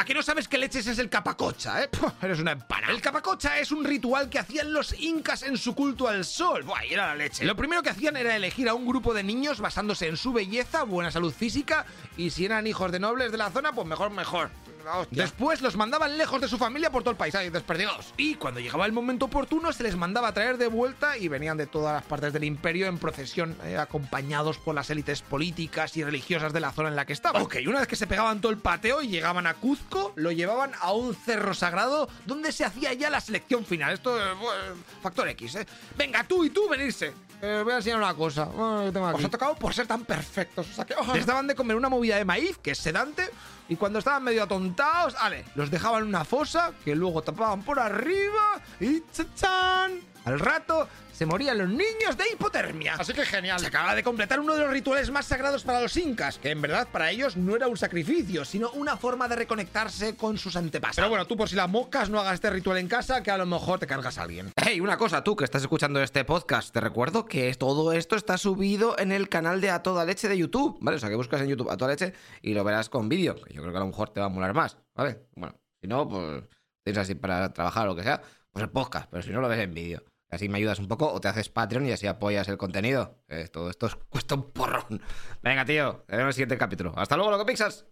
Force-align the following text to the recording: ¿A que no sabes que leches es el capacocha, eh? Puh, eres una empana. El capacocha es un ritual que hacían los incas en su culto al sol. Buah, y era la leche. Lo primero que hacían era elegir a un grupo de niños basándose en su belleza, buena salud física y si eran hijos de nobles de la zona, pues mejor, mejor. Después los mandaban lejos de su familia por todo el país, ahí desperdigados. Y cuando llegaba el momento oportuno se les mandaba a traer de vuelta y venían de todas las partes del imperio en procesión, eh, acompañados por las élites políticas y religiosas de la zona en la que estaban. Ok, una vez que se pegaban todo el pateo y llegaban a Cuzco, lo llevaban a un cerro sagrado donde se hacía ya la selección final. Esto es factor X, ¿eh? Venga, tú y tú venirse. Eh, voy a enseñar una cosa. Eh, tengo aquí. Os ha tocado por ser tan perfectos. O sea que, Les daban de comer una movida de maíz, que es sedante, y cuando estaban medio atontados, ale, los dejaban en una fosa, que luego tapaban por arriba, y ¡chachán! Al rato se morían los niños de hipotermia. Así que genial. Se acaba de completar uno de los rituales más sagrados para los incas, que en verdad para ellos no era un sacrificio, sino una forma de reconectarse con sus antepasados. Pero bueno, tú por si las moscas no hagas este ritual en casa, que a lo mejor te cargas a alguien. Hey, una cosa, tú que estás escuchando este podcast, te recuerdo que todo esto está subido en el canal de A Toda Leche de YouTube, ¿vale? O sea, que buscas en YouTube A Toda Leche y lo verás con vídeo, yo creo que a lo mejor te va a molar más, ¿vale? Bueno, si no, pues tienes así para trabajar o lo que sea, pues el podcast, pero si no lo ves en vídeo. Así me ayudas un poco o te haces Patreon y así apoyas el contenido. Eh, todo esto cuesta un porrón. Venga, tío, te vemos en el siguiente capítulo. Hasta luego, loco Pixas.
¿A 0.00 0.04
que 0.04 0.14
no 0.14 0.22
sabes 0.22 0.46
que 0.46 0.58
leches 0.58 0.86
es 0.86 1.00
el 1.00 1.10
capacocha, 1.10 1.82
eh? 1.82 1.88
Puh, 1.88 2.12
eres 2.22 2.38
una 2.38 2.52
empana. 2.52 2.88
El 2.90 3.00
capacocha 3.00 3.58
es 3.58 3.72
un 3.72 3.84
ritual 3.84 4.30
que 4.30 4.38
hacían 4.38 4.72
los 4.72 4.94
incas 5.00 5.42
en 5.42 5.58
su 5.58 5.74
culto 5.74 6.06
al 6.06 6.24
sol. 6.24 6.62
Buah, 6.62 6.84
y 6.86 6.94
era 6.94 7.08
la 7.08 7.16
leche. 7.16 7.44
Lo 7.44 7.56
primero 7.56 7.82
que 7.82 7.90
hacían 7.90 8.16
era 8.16 8.36
elegir 8.36 8.68
a 8.68 8.74
un 8.74 8.86
grupo 8.86 9.12
de 9.12 9.24
niños 9.24 9.60
basándose 9.60 10.06
en 10.06 10.16
su 10.16 10.32
belleza, 10.32 10.84
buena 10.84 11.10
salud 11.10 11.34
física 11.34 11.84
y 12.16 12.30
si 12.30 12.44
eran 12.44 12.68
hijos 12.68 12.92
de 12.92 13.00
nobles 13.00 13.32
de 13.32 13.38
la 13.38 13.50
zona, 13.50 13.72
pues 13.72 13.88
mejor, 13.88 14.10
mejor. 14.10 14.50
Después 15.10 15.60
los 15.60 15.76
mandaban 15.76 16.16
lejos 16.16 16.40
de 16.40 16.48
su 16.48 16.58
familia 16.58 16.90
por 16.90 17.02
todo 17.02 17.10
el 17.12 17.16
país, 17.16 17.34
ahí 17.34 17.50
desperdigados. 17.50 18.12
Y 18.16 18.36
cuando 18.36 18.60
llegaba 18.60 18.86
el 18.86 18.92
momento 18.92 19.26
oportuno 19.26 19.72
se 19.72 19.82
les 19.82 19.96
mandaba 19.96 20.28
a 20.28 20.34
traer 20.34 20.58
de 20.58 20.66
vuelta 20.66 21.16
y 21.16 21.28
venían 21.28 21.56
de 21.56 21.66
todas 21.66 21.94
las 21.94 22.04
partes 22.04 22.32
del 22.32 22.44
imperio 22.44 22.86
en 22.86 22.98
procesión, 22.98 23.56
eh, 23.64 23.76
acompañados 23.76 24.58
por 24.58 24.74
las 24.74 24.90
élites 24.90 25.22
políticas 25.22 25.96
y 25.96 26.04
religiosas 26.04 26.52
de 26.52 26.60
la 26.60 26.72
zona 26.72 26.88
en 26.88 26.96
la 26.96 27.06
que 27.06 27.12
estaban. 27.12 27.42
Ok, 27.42 27.56
una 27.66 27.80
vez 27.80 27.88
que 27.88 27.96
se 27.96 28.06
pegaban 28.06 28.40
todo 28.40 28.52
el 28.52 28.58
pateo 28.58 29.02
y 29.02 29.08
llegaban 29.08 29.46
a 29.46 29.54
Cuzco, 29.54 30.12
lo 30.16 30.32
llevaban 30.32 30.72
a 30.80 30.92
un 30.92 31.14
cerro 31.14 31.54
sagrado 31.54 32.08
donde 32.26 32.52
se 32.52 32.64
hacía 32.64 32.92
ya 32.92 33.10
la 33.10 33.20
selección 33.20 33.64
final. 33.64 33.94
Esto 33.94 34.18
es 34.18 34.36
factor 35.02 35.28
X, 35.28 35.56
¿eh? 35.56 35.66
Venga, 35.96 36.24
tú 36.24 36.44
y 36.44 36.50
tú 36.50 36.68
venirse. 36.68 37.12
Eh, 37.40 37.60
voy 37.62 37.72
a 37.72 37.76
enseñar 37.76 37.98
una 37.98 38.14
cosa. 38.14 38.44
Eh, 38.44 38.90
tengo 38.92 39.06
aquí. 39.06 39.18
Os 39.18 39.24
ha 39.24 39.28
tocado 39.28 39.54
por 39.54 39.72
ser 39.72 39.86
tan 39.86 40.04
perfectos. 40.04 40.68
O 40.70 40.74
sea 40.74 40.84
que, 40.84 40.94
Les 41.14 41.26
daban 41.26 41.46
de 41.46 41.54
comer 41.54 41.76
una 41.76 41.88
movida 41.88 42.16
de 42.16 42.24
maíz, 42.24 42.58
que 42.58 42.72
es 42.72 42.78
sedante, 42.78 43.30
y 43.68 43.76
cuando 43.76 43.98
estaban 43.98 44.24
medio 44.24 44.42
atontados, 44.42 45.14
ale, 45.18 45.44
los 45.54 45.70
dejaban 45.70 46.02
en 46.02 46.08
una 46.08 46.24
fosa, 46.24 46.72
que 46.84 46.94
luego 46.94 47.22
tapaban 47.22 47.62
por 47.62 47.78
arriba, 47.78 48.60
y 48.80 49.02
¡chachán! 49.12 50.00
Al 50.24 50.38
rato 50.38 50.88
se 51.18 51.26
morían 51.26 51.58
los 51.58 51.68
niños 51.68 52.16
de 52.16 52.24
hipotermia. 52.32 52.94
Así 52.96 53.12
que 53.12 53.26
genial. 53.26 53.58
Se 53.58 53.66
acaba 53.66 53.92
de 53.96 54.04
completar 54.04 54.38
uno 54.38 54.54
de 54.54 54.60
los 54.60 54.70
rituales 54.70 55.10
más 55.10 55.26
sagrados 55.26 55.64
para 55.64 55.80
los 55.80 55.96
incas, 55.96 56.38
que 56.38 56.50
en 56.50 56.62
verdad 56.62 56.86
para 56.92 57.10
ellos 57.10 57.36
no 57.36 57.56
era 57.56 57.66
un 57.66 57.76
sacrificio, 57.76 58.44
sino 58.44 58.70
una 58.70 58.96
forma 58.96 59.26
de 59.26 59.34
reconectarse 59.34 60.14
con 60.14 60.38
sus 60.38 60.54
antepasados. 60.54 60.96
Pero 60.96 61.08
bueno, 61.08 61.26
tú 61.26 61.36
por 61.36 61.48
si 61.48 61.56
las 61.56 61.68
moscas 61.68 62.08
no 62.08 62.20
hagas 62.20 62.34
este 62.34 62.50
ritual 62.50 62.78
en 62.78 62.86
casa, 62.86 63.20
que 63.24 63.32
a 63.32 63.36
lo 63.36 63.46
mejor 63.46 63.80
te 63.80 63.88
cargas 63.88 64.16
a 64.18 64.22
alguien. 64.22 64.52
Hey, 64.54 64.80
una 64.80 64.96
cosa, 64.96 65.24
tú 65.24 65.34
que 65.34 65.42
estás 65.42 65.62
escuchando 65.62 66.00
este 66.00 66.24
podcast, 66.24 66.72
te 66.72 66.80
recuerdo 66.80 67.24
que 67.24 67.52
todo 67.54 67.92
esto 67.92 68.14
está 68.14 68.38
subido 68.38 68.96
en 68.96 69.10
el 69.10 69.28
canal 69.28 69.60
de 69.60 69.70
A 69.70 69.82
Toda 69.82 70.04
Leche 70.04 70.28
de 70.28 70.38
YouTube, 70.38 70.78
¿vale? 70.80 70.98
O 70.98 71.00
sea, 71.00 71.08
que 71.08 71.16
buscas 71.16 71.40
en 71.40 71.48
YouTube 71.48 71.70
A 71.70 71.76
Toda 71.76 71.90
Leche 71.90 72.12
y 72.42 72.54
lo 72.54 72.62
verás 72.62 72.88
con 72.88 73.08
vídeo, 73.08 73.34
yo 73.58 73.62
creo 73.62 73.72
que 73.72 73.78
a 73.78 73.80
lo 73.80 73.88
mejor 73.88 74.10
te 74.10 74.20
va 74.20 74.26
a 74.26 74.28
molar 74.28 74.54
más, 74.54 74.78
¿vale? 74.94 75.26
Bueno, 75.34 75.60
si 75.80 75.88
no, 75.88 76.08
pues 76.08 76.44
tienes 76.84 77.02
así 77.02 77.16
para 77.16 77.52
trabajar 77.52 77.86
o 77.86 77.88
lo 77.88 77.96
que 77.96 78.04
sea, 78.04 78.22
pues 78.52 78.62
el 78.62 78.70
podcast, 78.70 79.10
pero 79.10 79.20
si 79.20 79.30
no 79.30 79.40
lo 79.40 79.48
ves 79.48 79.58
en 79.58 79.74
vídeo. 79.74 80.04
Así 80.30 80.48
me 80.48 80.58
ayudas 80.58 80.78
un 80.78 80.86
poco 80.86 81.10
o 81.12 81.20
te 81.20 81.26
haces 81.26 81.48
Patreon 81.48 81.86
y 81.86 81.92
así 81.92 82.06
apoyas 82.06 82.46
el 82.48 82.56
contenido. 82.56 83.24
Eh, 83.26 83.48
todo 83.48 83.68
esto 83.68 83.88
cuesta 84.08 84.36
un 84.36 84.52
porrón. 84.52 85.02
Venga, 85.42 85.64
tío, 85.64 86.04
te 86.06 86.12
vemos 86.12 86.22
en 86.22 86.26
el 86.28 86.32
siguiente 86.34 86.58
capítulo. 86.58 86.92
Hasta 86.96 87.16
luego, 87.16 87.32
loco 87.32 87.46
Pixas. 87.46 87.84